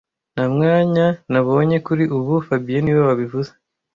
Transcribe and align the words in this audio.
Nta 0.33 0.45
mwanya 0.53 1.05
nabonye 1.31 1.77
kuri 1.85 2.03
ubu 2.17 2.33
fabien 2.47 2.81
niwe 2.83 3.01
wabivuze 3.09 3.51